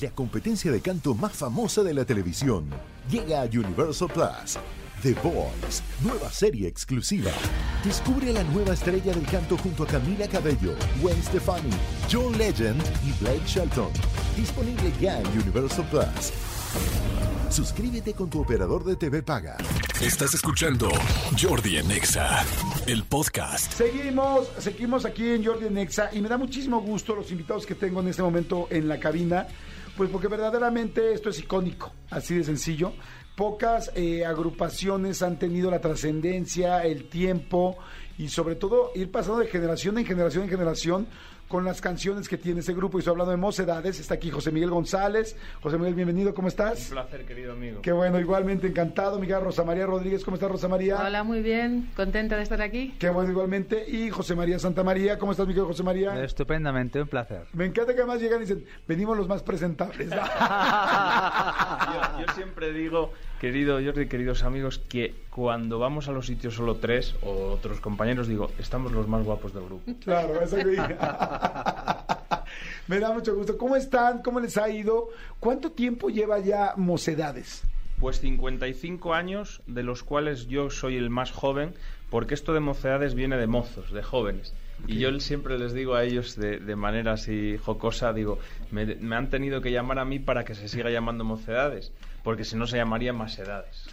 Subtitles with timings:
[0.00, 2.68] la competencia de canto más famosa de la televisión,
[3.10, 4.58] llega a Universal Plus.
[5.02, 7.30] The Voice, nueva serie exclusiva.
[7.84, 11.70] Descubre a la nueva estrella del canto junto a Camila Cabello, Gwen Stefani,
[12.10, 13.90] John Legend y Blake Shelton.
[14.36, 16.32] Disponible ya en Universal Plus.
[17.50, 19.56] Suscríbete con tu operador de TV Paga.
[20.00, 20.88] Estás escuchando
[21.40, 22.44] Jordi en Exa,
[22.86, 23.72] el podcast.
[23.72, 28.00] Seguimos, seguimos aquí en Jordi Nexa y me da muchísimo gusto los invitados que tengo
[28.00, 29.46] en este momento en la cabina,
[29.96, 32.92] pues porque verdaderamente esto es icónico, así de sencillo.
[33.34, 37.76] Pocas eh, agrupaciones han tenido la trascendencia, el tiempo
[38.18, 41.06] y sobre todo ir pasando de generación en generación en generación
[41.48, 42.98] con las canciones que tiene ese grupo.
[42.98, 44.00] Y estoy hablando de Mocedades.
[44.00, 45.36] Está aquí José Miguel González.
[45.62, 46.34] José Miguel, bienvenido.
[46.34, 46.86] ¿Cómo estás?
[46.88, 47.82] Un placer, querido amigo.
[47.82, 49.18] Qué bueno, igualmente encantado.
[49.18, 50.24] Miguel Rosa María Rodríguez.
[50.24, 50.98] ¿Cómo estás, Rosa María?
[50.98, 51.90] Hola, muy bien.
[51.94, 52.94] Contenta de estar aquí.
[52.98, 53.84] Qué bueno, igualmente.
[53.88, 55.18] Y José María Santa María.
[55.18, 56.22] ¿Cómo estás, Miguel José María?
[56.22, 57.44] Estupendamente, un placer.
[57.52, 60.10] Me encanta que además llegan y dicen, venimos los más presentables.
[60.10, 60.16] yo,
[62.20, 67.14] yo siempre digo, querido Jordi, queridos amigos, que cuando vamos a los sitios solo tres
[67.22, 69.92] o otros compañeros, digo, estamos los más guapos del grupo.
[70.02, 70.64] Claro, eso que
[72.88, 73.58] Me da mucho gusto.
[73.58, 74.22] ¿Cómo están?
[74.22, 75.08] ¿Cómo les ha ido?
[75.40, 77.64] ¿Cuánto tiempo lleva ya Mocedades?
[77.98, 81.74] Pues 55 años, de los cuales yo soy el más joven,
[82.10, 84.54] porque esto de mocedades viene de mozos, de jóvenes.
[84.86, 88.38] Y yo siempre les digo a ellos de, de manera así jocosa, digo,
[88.70, 91.92] me, me, han tenido que llamar a mí para que se siga llamando mocedades,
[92.26, 93.88] porque si no se llamaría más edades.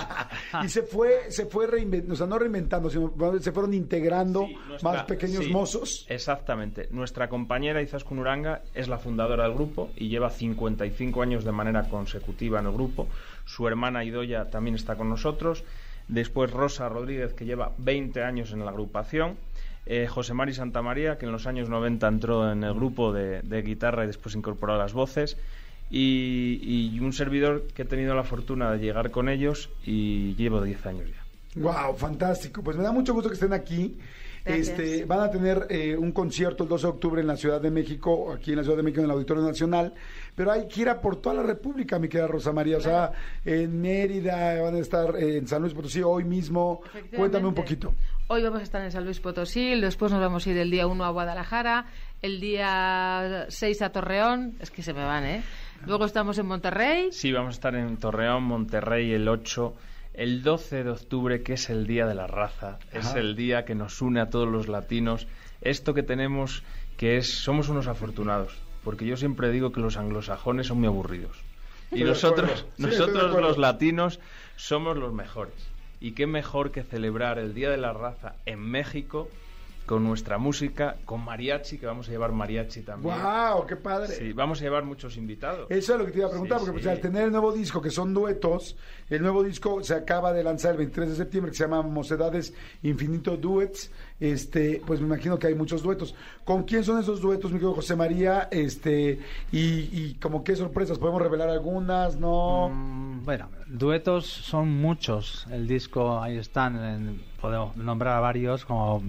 [0.64, 4.56] y se fue, se fue reinventando, o sea, no reinventando, sino se fueron integrando sí,
[4.68, 6.06] nuestra, más pequeños sí, mozos.
[6.08, 6.86] Exactamente.
[6.92, 11.88] Nuestra compañera Izaskun Uranga es la fundadora del grupo y lleva 55 años de manera
[11.88, 13.08] consecutiva en el grupo.
[13.46, 15.64] Su hermana Idoya también está con nosotros.
[16.06, 19.38] Después Rosa Rodríguez, que lleva 20 años en la agrupación
[19.86, 23.42] eh, José Mari Santa María, que en los años 90 entró en el grupo de,
[23.42, 25.36] de guitarra y después incorporó las voces,
[25.92, 30.62] y, y, un servidor que he tenido la fortuna de llegar con ellos y llevo
[30.62, 31.60] 10 años ya.
[31.60, 31.94] ¡Wow!
[31.96, 32.62] Fantástico.
[32.62, 33.98] Pues me da mucho gusto que estén aquí.
[34.44, 37.70] Este, van a tener eh, un concierto el 12 de octubre en la Ciudad de
[37.70, 39.94] México, aquí en la Ciudad de México, en el Auditorio Nacional,
[40.34, 42.78] pero hay que ir a por toda la República, mi querida Rosa María.
[42.78, 43.12] O sea,
[43.44, 46.80] en Mérida, van a estar en San Luis Potosí hoy mismo.
[47.14, 47.94] Cuéntame un poquito.
[48.26, 50.86] Hoy vamos a estar en San Luis Potosí, después nos vamos a ir el día
[50.86, 51.86] 1 a Guadalajara,
[52.22, 55.42] el día 6 a Torreón, es que se me van, ¿eh?
[55.86, 57.10] Luego estamos en Monterrey.
[57.10, 59.74] Sí, vamos a estar en Torreón, Monterrey el 8
[60.14, 62.98] el 12 de octubre, que es el Día de la Raza, Ajá.
[62.98, 65.26] es el día que nos une a todos los latinos.
[65.62, 66.62] Esto que tenemos,
[66.96, 68.54] que es, somos unos afortunados,
[68.84, 71.38] porque yo siempre digo que los anglosajones son muy aburridos.
[71.90, 74.20] Y nosotros, sí, nosotros los latinos,
[74.56, 75.54] somos los mejores.
[76.00, 79.28] Y qué mejor que celebrar el Día de la Raza en México
[79.86, 83.14] con nuestra música, con mariachi, que vamos a llevar mariachi también.
[83.14, 83.66] ¡Wow!
[83.66, 84.08] ¡Qué padre!
[84.14, 85.66] Sí, vamos a llevar muchos invitados.
[85.70, 86.84] Eso es lo que te iba a preguntar, Sí, porque sí.
[86.86, 88.76] pues, al tener el nuevo disco, que son duetos,
[89.10, 92.54] el nuevo disco se acaba de lanzar el 23 de septiembre, que se llama Mocedades
[92.82, 93.90] Infinito Duets,
[94.20, 96.14] este, pues me imagino que hay muchos duetos.
[96.44, 98.48] ¿Con quién son esos duetos, mi querido José María?
[98.52, 99.18] Este,
[99.50, 99.60] y,
[99.92, 102.16] y como qué sorpresas, ¿podemos revelar algunas?
[102.16, 102.68] ¿No?
[102.72, 105.46] Mm, bueno, duetos son muchos.
[105.50, 109.02] El disco, ahí están, en- podemos nombrar a varios como...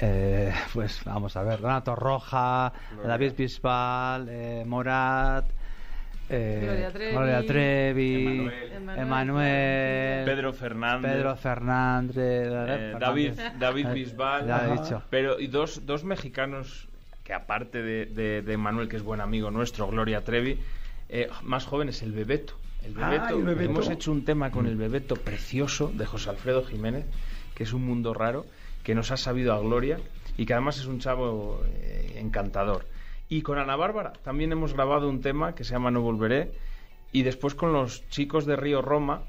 [0.00, 2.72] eh, pues vamos a ver, Renato Roja,
[3.04, 5.46] David Bisbal, eh, Morat,
[6.30, 8.98] eh, Gloria Trevi, Gloria Trevi, Emanuel.
[8.98, 11.12] Emanuel, Pedro Fernández.
[11.12, 13.58] Pedro Fernández, Eh, David, Fernández.
[13.60, 14.46] David Bisbal.
[14.46, 14.82] ya he Ajá.
[14.82, 15.02] dicho.
[15.10, 16.86] Pero, y dos, dos mexicanos
[17.24, 20.58] que aparte de, de, de Manuel, que es buen amigo nuestro, Gloria Trevi,
[21.10, 22.54] eh, más jóvenes, el Bebeto.
[22.84, 23.36] El Ah, Bebeto.
[23.38, 23.70] el Bebeto.
[23.70, 27.04] Hemos hecho un tema con el Bebeto precioso de José Alfredo Jiménez,
[27.54, 28.46] que es un mundo raro,
[28.88, 29.98] que nos ha sabido a Gloria
[30.38, 32.86] y que además es un chavo eh, encantador.
[33.28, 36.52] Y con Ana Bárbara también hemos grabado un tema que se llama No Volveré.
[37.12, 39.20] Y después con los chicos de Río Roma,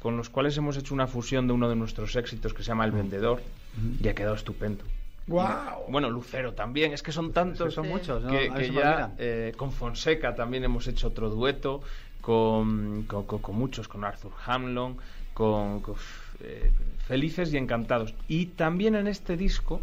[0.00, 2.84] con los cuales hemos hecho una fusión de uno de nuestros éxitos que se llama
[2.84, 3.42] El Vendedor,
[4.00, 4.84] y ha quedado estupendo.
[5.26, 5.88] ¡Wow!
[5.88, 7.74] Bueno, Lucero también, es que son tantos.
[7.74, 8.30] son muchos, ¿no?
[8.30, 11.80] que, A que ya eh, con Fonseca también hemos hecho otro dueto,
[12.20, 14.96] con, con, con- con muchos, con Arthur Hamlin,
[15.34, 15.96] con, con,
[16.40, 16.70] eh,
[17.06, 18.14] Felices y Encantados.
[18.28, 19.80] Y también en este disco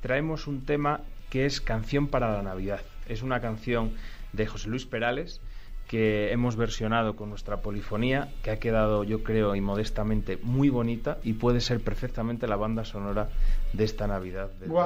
[0.00, 1.00] traemos un tema
[1.30, 2.80] que es Canción para la Navidad.
[3.08, 3.92] Es una canción
[4.32, 5.40] de José Luis Perales
[5.88, 11.18] que hemos versionado con nuestra polifonía, que ha quedado, yo creo, y modestamente muy bonita
[11.24, 13.28] y puede ser perfectamente la banda sonora
[13.72, 14.50] de esta Navidad.
[14.60, 14.82] del ¡Wow!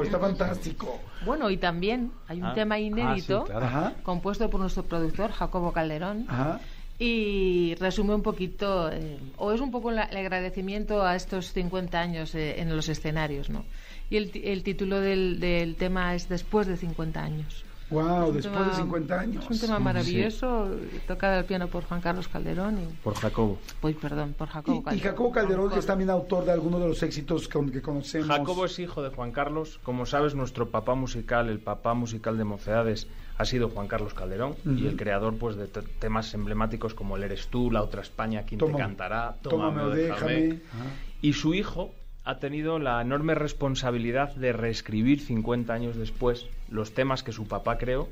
[0.00, 0.04] 2020.
[0.06, 1.00] Está fantástico.
[1.24, 2.54] Bueno, y también hay un Ah.
[2.54, 3.92] tema Ah, sí, inédito claro.
[4.02, 6.60] Compuesto por nuestro productor Jacobo Calderón Ajá.
[6.98, 12.00] Y resume un poquito, eh, o es un poco la- el agradecimiento a estos 50
[12.00, 13.64] años eh, en los escenarios, ¿no?
[14.10, 17.67] Y el, el título del, del tema es Después de 50 años.
[17.90, 19.44] Wow, después tema- de 50 años.
[19.44, 20.68] Es un tema maravilloso,
[21.06, 22.86] tocado al piano por Juan Carlos Calderón y...
[23.02, 23.58] Por Jacobo.
[23.82, 25.10] Uy, perdón, por Jacobo Y, y Calderón.
[25.10, 28.28] Jacobo Calderón es también autor de algunos de los éxitos con- que conocemos.
[28.28, 29.80] Jacobo es hijo de Juan Carlos.
[29.82, 33.06] Como sabes, nuestro papá musical, el papá musical de Mocedades,
[33.38, 34.72] ha sido Juan Carlos Calderón Ujú.
[34.72, 38.42] y el creador pues de te- temas emblemáticos como El Eres tú, La Otra España,
[38.46, 39.36] ¿Quién Toma- te cantará?
[39.42, 40.60] Tómame o déjame.
[40.72, 40.84] Ajá.
[41.22, 41.92] Y su hijo
[42.28, 47.78] ha tenido la enorme responsabilidad de reescribir 50 años después los temas que su papá
[47.78, 48.10] creó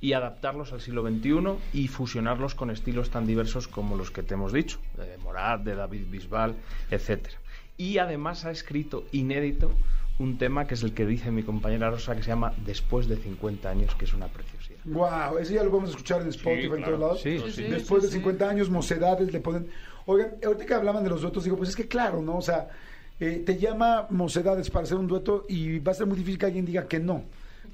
[0.00, 4.34] y adaptarlos al siglo XXI y fusionarlos con estilos tan diversos como los que te
[4.34, 6.56] hemos dicho, de Morat, de David Bisbal,
[6.90, 7.36] etcétera.
[7.76, 9.70] Y además ha escrito inédito
[10.18, 13.16] un tema que es el que dice mi compañera Rosa que se llama Después de
[13.16, 14.80] 50 años, que es una preciosidad.
[14.86, 16.84] Wow, ese ya lo vamos a escuchar en Spotify en claro.
[16.84, 17.20] todos lados.
[17.20, 18.18] Sí, Sí, sí, Después sí, de sí.
[18.18, 19.68] 50 años, mocedades le ponen.
[20.06, 22.38] Oigan, ahorita que hablaban de los duetos, digo, pues es que claro, ¿no?
[22.38, 22.68] O sea,
[23.18, 26.46] eh, te llama mocedades para hacer un dueto y va a ser muy difícil que
[26.46, 27.24] alguien diga que no.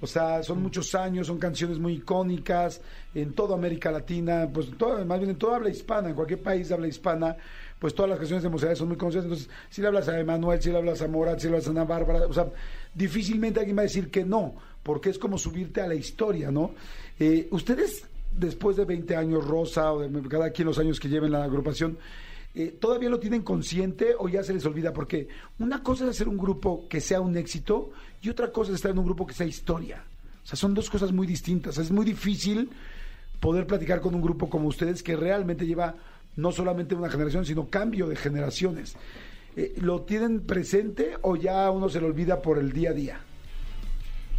[0.01, 2.81] O sea, son muchos años, son canciones muy icónicas
[3.15, 6.69] en toda América Latina, pues toda, más bien en toda habla hispana, en cualquier país
[6.69, 7.37] de habla hispana,
[7.79, 9.27] pues todas las canciones de mocedades son muy conocidas.
[9.27, 11.71] Entonces, si le hablas a Emanuel, si le hablas a Morat, si le hablas a
[11.71, 12.49] Ana Bárbara, o sea,
[12.93, 16.75] difícilmente alguien va a decir que no, porque es como subirte a la historia, ¿no?
[17.21, 18.05] Eh, Ustedes,
[18.37, 21.97] después de 20 años, Rosa, o de cada quien los años que lleven la agrupación,
[22.55, 24.93] eh, ¿todavía lo tienen consciente o ya se les olvida?
[24.93, 25.29] Porque
[25.59, 27.91] una cosa es hacer un grupo que sea un éxito
[28.21, 30.05] y otra cosa es estar en un grupo que sea historia.
[30.45, 31.79] O sea, son dos cosas muy distintas.
[31.79, 32.71] Es muy difícil
[33.41, 35.95] poder platicar con un grupo como ustedes que realmente lleva
[36.37, 38.97] no solamente una generación, sino cambio de generaciones.
[39.57, 43.21] Eh, ¿Lo tienen presente o ya uno se lo olvida por el día a día?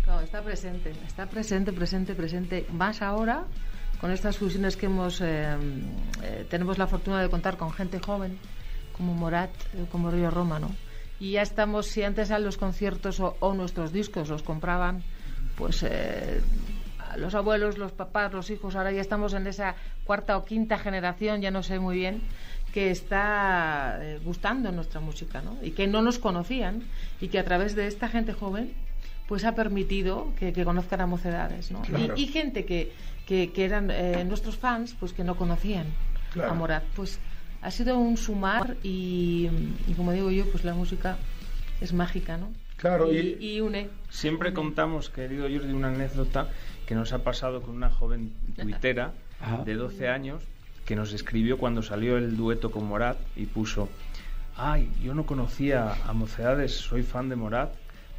[0.08, 2.66] No, está presente, está presente, presente, presente.
[2.72, 3.46] Más ahora,
[4.04, 5.56] con estas fusiones que hemos, eh,
[6.24, 8.38] eh, tenemos la fortuna de contar con gente joven,
[8.98, 10.72] como Morat, eh, como Río Roma, ¿no?
[11.22, 15.04] Y ya estamos, si antes a los conciertos o, o nuestros discos los compraban,
[15.56, 16.42] pues eh,
[17.16, 21.40] los abuelos, los papás, los hijos, ahora ya estamos en esa cuarta o quinta generación,
[21.40, 22.24] ya no sé muy bien,
[22.74, 25.56] que está eh, gustando nuestra música, ¿no?
[25.62, 26.84] Y que no nos conocían
[27.22, 28.74] y que a través de esta gente joven
[29.30, 31.82] pues ha permitido que, que conozcan a mocedades, ¿no?
[31.84, 32.14] Claro.
[32.18, 32.92] Y, y gente que,
[33.26, 35.86] que, que eran eh, nuestros fans, pues que no conocían
[36.34, 36.52] Claro.
[36.52, 36.84] a Morat.
[36.96, 37.20] Pues
[37.62, 39.50] ha sido un sumar y,
[39.88, 41.18] y como digo yo, pues la música
[41.80, 42.50] es mágica, ¿no?
[42.78, 43.90] Claro, y, y- y une.
[44.10, 46.50] Siempre contamos, querido Jordi, una anécdota
[46.88, 49.64] que nos ha pasado con una joven tuitera Ajá.
[49.64, 50.44] de 12 años
[50.86, 53.88] que nos escribió cuando salió el dueto con Morat y puso,
[54.58, 57.72] ay, yo no conocía a Mocedades, soy fan de Morat,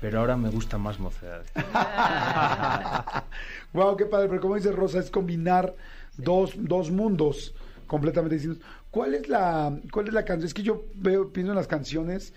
[0.05, 1.51] pero ahora me gusta más Mocedades.
[3.73, 5.75] wow, qué padre, pero como dice Rosa, es combinar
[6.19, 7.55] dos, dos mundos
[7.87, 8.63] completamente distintos.
[8.91, 10.47] ¿Cuál es la, cuál es la canción?
[10.47, 12.35] Es que yo veo, pienso en las canciones,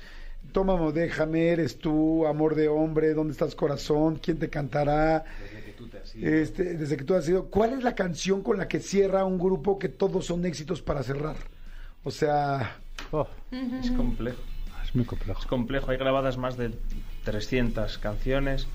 [0.53, 4.17] Tómame o déjame, eres tú, amor de hombre, ¿dónde estás corazón?
[4.23, 5.25] ¿Quién te cantará?
[6.15, 7.47] Este, desde que tú has sido.
[7.47, 11.03] ¿Cuál es la canción con la que cierra un grupo que todos son éxitos para
[11.03, 11.35] cerrar?
[12.05, 12.77] O sea,
[13.11, 13.27] Oh,
[13.81, 14.39] Es complejo.
[14.85, 15.41] es muy complejo.
[15.41, 16.71] Es complejo, hay grabadas más de
[17.27, 18.67] 300 canciones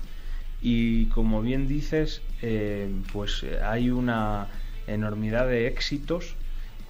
[0.61, 4.47] y como bien dices, eh, pues eh, hay una
[4.85, 6.35] enormidad de éxitos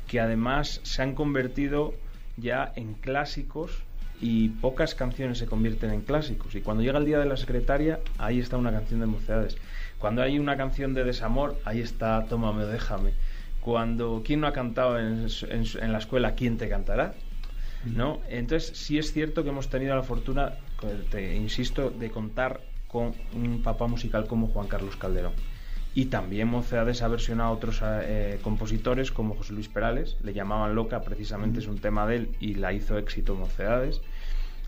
[0.08, 1.94] que además se han convertido
[2.36, 3.72] ya en clásicos
[4.20, 6.54] y pocas canciones se convierten en clásicos.
[6.56, 9.58] Y cuando llega el Día de la Secretaria, ahí está una canción de Mocedades.
[10.00, 13.12] Cuando hay una canción de desamor, ahí está Tómame o déjame.
[13.62, 16.36] Cuando, ¿quién no ha cantado en, en- la escuela?
[16.36, 17.14] ¿Quién te cantará?
[17.86, 18.20] ¿no?
[18.30, 20.54] Entonces, sí es cierto que hemos tenido la fortuna,
[21.10, 25.34] te insisto, de contar con un papá musical como Juan Carlos Calderón.
[25.96, 30.74] Y también Mocedades ha versionado a otros eh, compositores como José Luis Perales, le llamaban
[30.74, 34.02] Loca, precisamente es un tema de él y la hizo éxito Mocedades.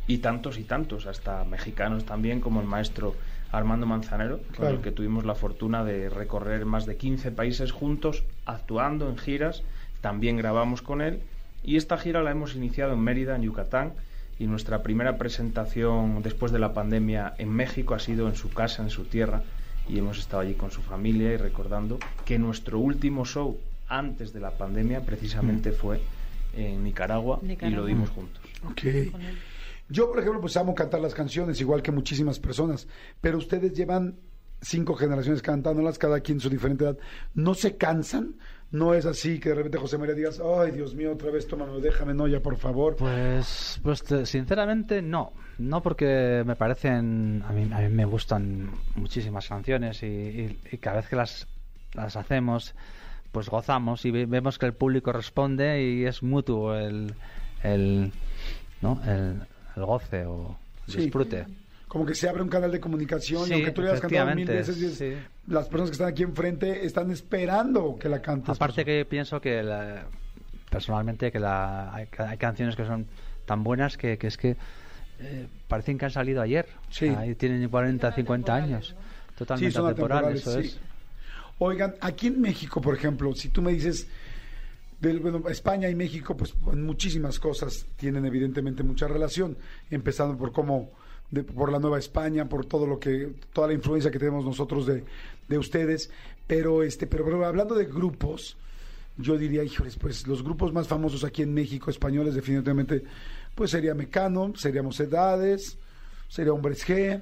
[0.07, 3.15] Y tantos y tantos, hasta mexicanos también, como el maestro
[3.51, 8.23] Armando Manzanero, con el que tuvimos la fortuna de recorrer más de 15 países juntos,
[8.45, 9.63] actuando en giras.
[10.01, 11.21] También grabamos con él.
[11.63, 13.93] Y esta gira la hemos iniciado en Mérida, en Yucatán.
[14.37, 18.83] Y nuestra primera presentación después de la pandemia en México ha sido en su casa,
[18.83, 19.43] en su tierra.
[19.87, 24.39] Y hemos estado allí con su familia y recordando que nuestro último show antes de
[24.39, 26.01] la pandemia precisamente fue
[26.53, 28.41] en Nicaragua, y lo dimos juntos.
[28.63, 29.11] ok.
[29.11, 29.37] Con él.
[29.87, 32.87] Yo, por ejemplo, pues amo cantar las canciones, igual que muchísimas personas,
[33.21, 34.15] pero ustedes llevan
[34.61, 36.97] cinco generaciones cantándolas, cada quien su diferente edad.
[37.35, 38.35] ¿No se cansan?
[38.75, 41.79] No es así que de repente José María digas, ay, Dios mío, otra vez tómame,
[41.79, 42.95] déjame, no, ya, por favor.
[42.97, 45.31] Pues, pues te- sinceramente no.
[45.57, 50.77] No porque me parecen, a mí, a mí me gustan muchísimas canciones y, y- y
[50.77, 51.47] cada vez que las,
[51.93, 52.75] las hacemos,
[53.31, 57.13] pues gozamos y ve- vemos que el público responde y es mutuo el,
[57.63, 58.11] el,
[58.81, 59.01] ¿no?
[59.05, 59.41] el,
[59.77, 60.99] el goce o el Sí.
[61.03, 61.45] disfrute.
[61.95, 64.35] Como que se abre un canal de comunicación Sí, y aunque tú le hayas cantado
[64.35, 65.13] mil veces, sí.
[65.47, 68.49] las personas que están aquí enfrente están esperando que la cantes.
[68.53, 70.05] Aparte que pienso que la-
[70.69, 73.05] personalmente que la, hay, hay canciones que son
[73.45, 74.57] tan buenas que, que es que
[75.21, 76.67] eh, parecen que han salido ayer.
[76.89, 77.07] Sí.
[77.07, 78.93] Ahí tienen 40, 50 años.
[79.37, 80.77] Totalmente Sí, son atemporales, eso es.
[81.59, 84.09] Oigan, aquí en México, por ejemplo, si tú me dices,
[84.99, 89.57] bueno, España y México, pues en muchísimas cosas tienen evidentemente mucha relación,
[89.89, 90.91] empezando por cómo,
[91.31, 94.85] de- por la Nueva España, por todo lo que, toda la influencia que tenemos nosotros
[94.85, 95.03] de,
[95.47, 96.09] de ustedes,
[96.47, 98.57] pero este, pero, pero hablando de grupos,
[99.17, 103.03] yo diría, híjoles, pues los grupos más famosos aquí en México, españoles, definitivamente,
[103.55, 105.77] pues sería Mecano, sería Mocedades,
[106.27, 107.21] sería Hombres G,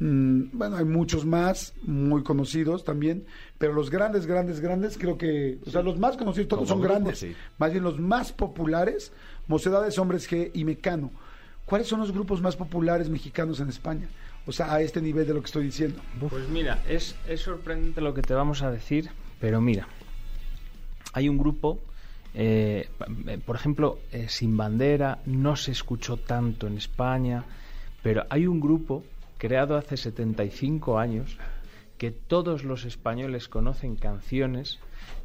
[0.00, 3.24] mm, bueno, hay muchos más, muy conocidos también,
[3.56, 6.80] pero los grandes, grandes, grandes, creo que, o sea, los más conocidos todos Como son
[6.80, 7.34] grupo, grandes, sí.
[7.58, 9.12] más bien los más populares,
[9.46, 11.10] Mocedades, Hombres G y Mecano.
[11.68, 14.08] ¿Cuáles son los grupos más populares mexicanos en España?
[14.46, 16.00] O sea, a este nivel de lo que estoy diciendo.
[16.30, 19.86] Pues mira, es, es sorprendente lo que te vamos a decir, pero mira,
[21.12, 21.78] hay un grupo,
[22.32, 22.88] eh,
[23.44, 27.44] por ejemplo, eh, Sin Bandera, no se escuchó tanto en España,
[28.02, 29.04] pero hay un grupo
[29.36, 31.36] creado hace 75 años
[31.98, 34.78] que todos los españoles conocen canciones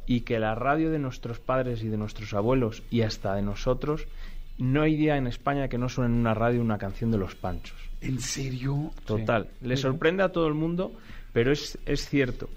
[0.06, 4.06] y que la radio de nuestros padres y de nuestros abuelos y hasta de nosotros,
[4.58, 7.34] no hay día en España que no suene en una radio una canción de los
[7.34, 7.76] Panchos.
[8.00, 8.90] ¿En serio?
[9.04, 9.48] Total.
[9.62, 10.92] Le sorprende a todo el mundo,
[11.32, 12.48] pero es, es cierto.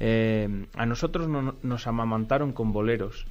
[0.00, 3.26] Eh, a nosotros no- nos amamantaron con boleros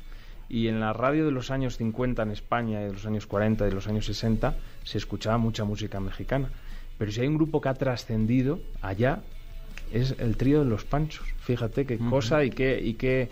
[0.47, 3.69] y en la radio de los años 50 en España, de los años 40 y
[3.69, 6.49] de los años 60, se escuchaba mucha música mexicana.
[6.97, 9.21] Pero si hay un grupo que ha trascendido allá,
[9.91, 11.25] es el trío de los Panchos.
[11.39, 13.29] Fíjate qué cosa y qué, y qué...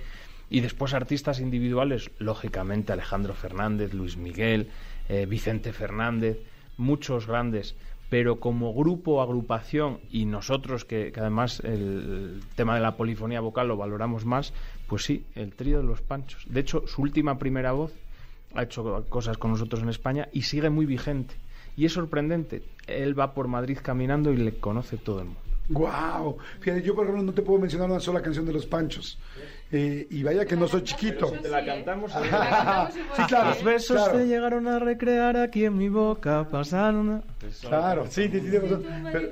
[0.51, 4.67] Y después artistas individuales, lógicamente Alejandro Fernández, Luis Miguel,
[5.08, 6.39] eh, Vicente Fernández,
[6.75, 7.74] muchos grandes.
[8.10, 13.70] Pero como grupo, agrupación, y nosotros que, que además el tema de la polifonía vocal
[13.70, 14.53] lo valoramos más,
[14.88, 16.43] pues sí, el trío de los Panchos.
[16.46, 17.93] De hecho, su última primera voz
[18.53, 21.34] ha hecho cosas con nosotros en España y sigue muy vigente.
[21.77, 22.62] Y es sorprendente.
[22.88, 25.39] Él va por Madrid caminando y le conoce todo el mundo.
[25.70, 26.38] Wow.
[26.60, 29.17] Fíjate, yo por ejemplo no te puedo mencionar una sola canción de los Panchos.
[29.74, 31.34] Eh, y vaya que no soy chiquito.
[31.50, 32.12] la cantamos.
[33.16, 33.50] sí, claro.
[33.50, 34.18] Los besos claro.
[34.18, 37.22] te llegaron a recrear aquí en mi boca, pasaron a...
[37.68, 38.84] Claro, sí, sí, sí, razón.
[39.12, 39.30] Pero-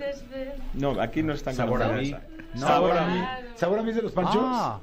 [0.76, 2.10] No, aquí no están Sabor a mí.
[2.10, 2.22] esa.
[2.56, 3.22] ¿Sabor a mí?
[3.56, 4.38] ¿Sabor a mí es de los Panchos?
[4.42, 4.80] Ah,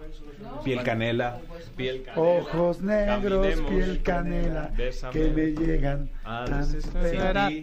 [0.64, 1.38] Piel canela.
[1.76, 5.12] Piel canela, Ojos negros, piel canela, bésame.
[5.12, 7.52] que me llegan A tan desesperar.
[7.52, 7.62] sin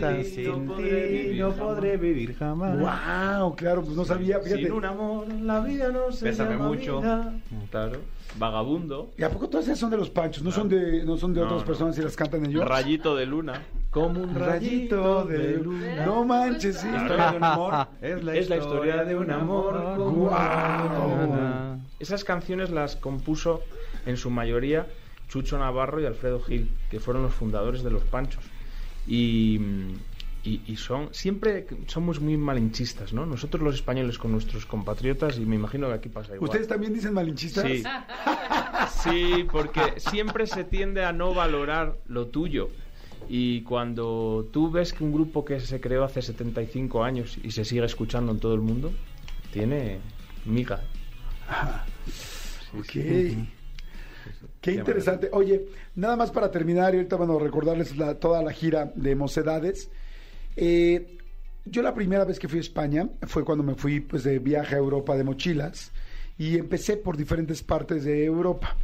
[0.00, 2.78] ti, sin ti, no podré vivir jamás.
[2.78, 4.62] Wow, claro, pues no sabía, fíjate.
[4.64, 7.00] Sin un amor, la vida no se Bésame llama mucho.
[7.00, 7.32] vida.
[7.70, 7.98] Claro.
[8.36, 9.12] Vagabundo.
[9.16, 10.42] ¿Y a poco todas esas son de los Panchos?
[10.42, 11.66] ¿No son de, no son de No, otras no.
[11.66, 12.64] personas y las cantan ellos?
[12.64, 13.62] Rayito de luna.
[13.90, 16.04] Como un Rayito de luna.
[16.04, 16.88] No manches, sí.
[16.90, 19.96] La historia de un amor es la, Es la historia de un amor.
[20.10, 21.63] Guau.
[22.00, 23.62] Esas canciones las compuso
[24.06, 24.86] en su mayoría
[25.28, 28.44] Chucho Navarro y Alfredo Gil, que fueron los fundadores de Los Panchos.
[29.06, 29.58] Y,
[30.44, 33.24] y- y son siempre somos muy malinchistas, ¿no?
[33.26, 36.48] Nosotros los españoles con nuestros compatriotas y me imagino que aquí pasa igual.
[36.50, 37.64] ¿Ustedes también dicen malinchistas?
[37.64, 37.82] Sí.
[39.02, 42.70] Sí, porque siempre se tiende a no valorar lo tuyo.
[43.28, 47.64] Y cuando tú ves que un grupo que se creó hace 75 años y se
[47.64, 48.92] sigue escuchando en todo el mundo,
[49.52, 49.98] tiene
[50.44, 50.80] miga.
[52.78, 52.86] Ok.
[54.60, 55.28] Qué interesante.
[55.32, 59.90] Oye, nada más para terminar, y ahorita bueno, recordarles la- toda la gira de Mocedades.
[60.56, 61.18] Eh,
[61.66, 64.74] yo la primera vez que fui a España fue cuando me fui pues de viaje
[64.74, 65.92] a Europa de mochilas
[66.38, 68.76] y empecé por diferentes partes de Europa.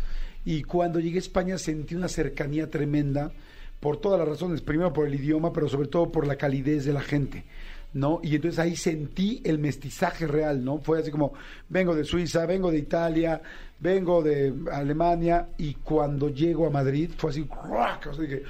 [0.44, 3.32] Y cuando llegué a España sentí una cercanía tremenda
[3.80, 4.60] por todas las razones.
[4.60, 7.44] Primero por el idioma, pero sobre todo por la calidez de la gente.
[7.92, 8.20] ¿No?
[8.22, 10.78] Y entonces ahí sentí el mestizaje real, ¿no?
[10.78, 11.32] Fue así como,
[11.68, 13.40] vengo de Suiza, vengo de Italia,
[13.78, 18.06] vengo de Alemania, y cuando llego a Madrid fue así, ¡ruac!
[18.06, 18.42] O sea, dije,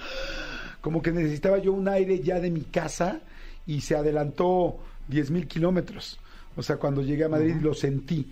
[0.80, 3.20] como que necesitaba yo un aire ya de mi casa
[3.66, 4.78] y se adelantó
[5.08, 6.18] 10 mil kilómetros.
[6.56, 8.26] O sea, cuando llegué a Madrid lo sentí.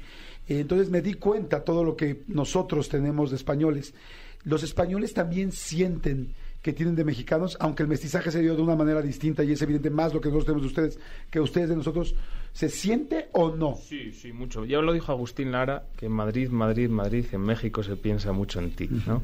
[0.47, 3.95] Entonces me di cuenta todo lo que nosotros tenemos de españoles.
[4.45, 6.33] Los españoles también sienten
[6.69, 9.63] que tienen de mexicanos, aunque el mestizaje se dio de una manera distinta y es
[9.63, 12.15] evidente más lo que nosotros tenemos de ustedes que ustedes de nosotros,
[12.53, 13.75] ¿se siente o no?
[13.77, 14.67] Sí, sí, mucho.
[14.67, 18.61] Ya lo dijo Agustín Lara, que en Madrid, Madrid, Madrid, en México se piensa mucho
[18.61, 19.23] en ti, ¿no?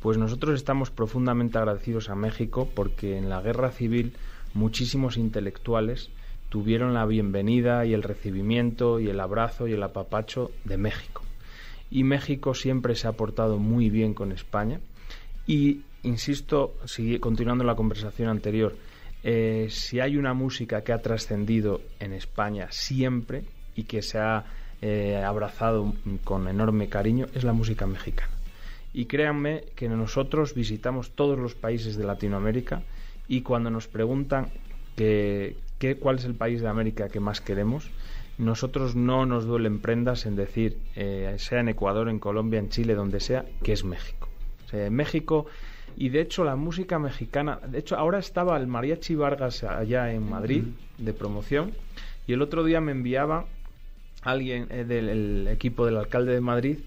[0.00, 4.14] Pues nosotros estamos profundamente agradecidos a México porque en la guerra civil
[4.54, 6.08] muchísimos intelectuales
[6.48, 11.20] tuvieron la bienvenida y el recibimiento y el abrazo y el apapacho de México.
[11.90, 14.80] Y México siempre se ha portado muy bien con España
[15.46, 16.74] y, insisto,
[17.20, 18.76] continuando la conversación anterior,
[19.22, 23.42] eh, si hay una música que ha trascendido en España siempre
[23.74, 24.44] y que se ha
[24.82, 28.30] eh, abrazado con enorme cariño, es la música mexicana.
[28.92, 32.82] Y créanme que nosotros visitamos todos los países de Latinoamérica
[33.28, 34.48] y cuando nos preguntan
[34.96, 37.90] que, que- cuál es el país de América que más queremos,
[38.38, 42.94] nosotros no nos duelen prendas en decir, eh, sea en Ecuador, en Colombia, en Chile,
[42.94, 44.28] donde sea, que es México.
[44.90, 45.46] México,
[45.96, 50.28] y de hecho la música mexicana, de hecho ahora estaba el Mariachi Vargas allá en
[50.28, 50.64] Madrid
[50.98, 51.72] de promoción,
[52.26, 53.46] y el otro día me enviaba
[54.22, 56.78] alguien eh, del el equipo del alcalde de Madrid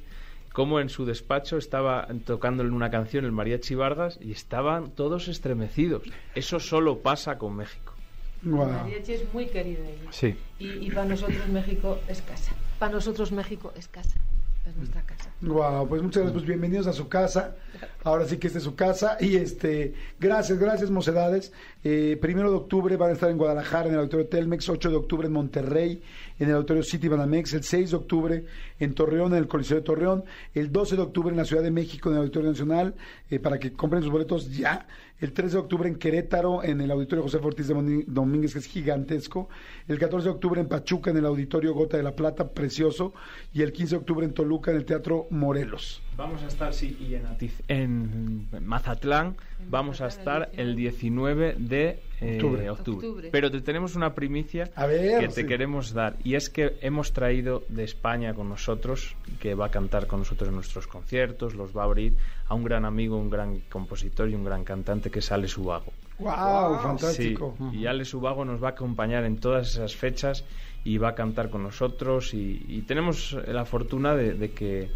[0.54, 6.04] como en su despacho estaba tocándole una canción el Mariachi Vargas y estaban todos estremecidos.
[6.36, 7.94] Eso solo pasa con México.
[8.42, 10.08] Mariachi es muy querido allí.
[10.12, 10.36] Sí.
[10.60, 12.54] Y, y para nosotros México es casa.
[12.80, 14.20] Para nosotros México es casa.
[14.66, 15.29] Es nuestra casa.
[15.42, 17.56] Wow, pues muchas gracias, pues bienvenidos a su casa.
[18.04, 19.16] Ahora sí que esta es su casa.
[19.22, 21.54] Y este, gracias, gracias, mocedades.
[21.82, 24.96] Eh, primero de octubre van a estar en Guadalajara, en el Auditorio Telmex, 8 de
[24.98, 26.02] octubre en Monterrey,
[26.40, 28.46] en el Auditorio City Banamex, el 6 de octubre
[28.82, 31.72] en Torreón, en el Coliseo de Torreón, el 12 de octubre en la Ciudad de
[31.72, 32.96] México, en el Auditorio Nacional,
[33.30, 34.88] eh, para que compren sus boletos ya.
[35.22, 38.66] El 13 de octubre en Querétaro, en el Auditorio José Ortiz de Domínguez, que es
[38.66, 39.50] gigantesco.
[39.90, 43.14] El 14 de octubre en Pachuca, en el Auditorio Gota de la Plata, precioso.
[43.54, 46.02] Y el 15 de octubre en Toluca, en el Teatro Morelos.
[46.18, 49.38] Vamos a estar, sí, y en, Atiz- en Mazatlán
[49.70, 52.70] vamos a estar el 19 de eh, Octubre.
[52.70, 53.08] octubre.
[53.08, 53.30] Octubre.
[53.32, 55.48] Pero te tenemos una primicia A ver, que te sí.
[55.48, 56.18] queremos dar.
[56.24, 60.50] Y es que hemos traído de España con nosotros, que va a cantar con nosotros
[60.50, 62.16] en nuestros conciertos, los va a abrir,
[62.48, 65.94] a un gran amigo, un gran compositor y un gran cantante que es Ale Subago.
[66.20, 66.80] ¡Wow!
[66.82, 67.56] fantástico.
[67.72, 70.44] Sí, y Ale Subago nos va a acompañar en todas esas fechas
[70.84, 74.90] y va a cantar con nosotros y, y tenemos la fortuna de, de que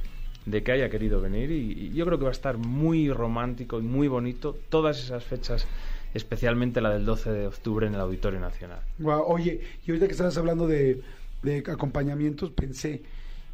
[0.46, 3.80] de que haya querido venir y, y yo creo que va a estar muy romántico
[3.80, 5.66] y muy bonito todas esas fechas,
[6.14, 8.80] especialmente la del 12 de octubre en el Auditorio Nacional.
[9.00, 11.02] Guau, Oye, y ahorita que estabas hablando de,
[11.42, 13.02] de acompañamientos, pensé,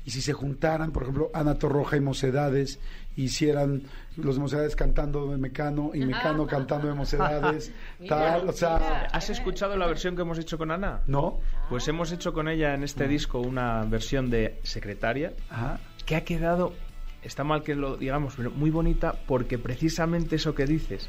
[0.05, 2.79] y si se juntaran, por ejemplo, Ana Torroja y Mocedades,
[3.15, 3.83] hicieran
[4.15, 7.71] los de Mocedades cantando de Mecano y Mecano cantando de Mocedades,
[8.07, 11.01] tal, o sea, ¿Has escuchado la versión que hemos hecho con Ana?
[11.07, 11.39] ¿no?
[11.69, 15.79] Pues hemos hecho con ella en este disco una versión de Secretaria Ajá.
[16.09, 16.73] Que ha quedado,
[17.21, 21.07] está mal que lo digamos, pero muy bonita porque precisamente eso que dices,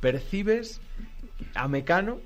[0.00, 0.80] percibes
[1.54, 2.20] a Mecano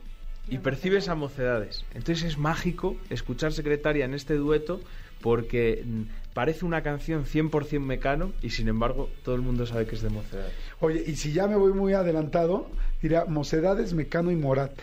[0.49, 1.85] y percibes a Mocedades.
[1.93, 4.81] Entonces es mágico escuchar Secretaria en este dueto
[5.23, 6.03] porque mm,
[6.35, 10.11] parece una canción 100% Mecano y sin embargo todo el mundo sabe que es de
[10.11, 10.55] Mocedades.
[10.79, 12.71] Oye, y si ya me voy muy adelantado,
[13.03, 14.79] diría Mocedades, Mecano y Morat.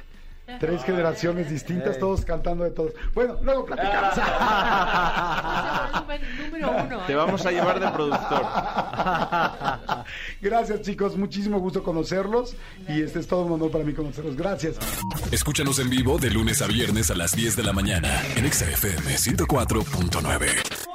[0.60, 2.94] Tres generaciones distintas, todos cantando de todos.
[3.14, 4.16] Bueno, luego platicamos.
[6.40, 6.98] número uno.
[7.06, 7.16] Te ¿eh?
[7.16, 8.46] vamos a llevar de productor.
[10.42, 11.18] Gracias, chicos.
[11.18, 12.56] Muchísimo gusto conocerlos.
[12.88, 14.36] Y este es todo un honor para mí conocerlos.
[14.36, 14.78] Gracias.
[15.32, 18.66] Escúchanos en vivo de lunes a viernes a las 10 de la mañana en Exa
[18.66, 20.91] FM 104.9.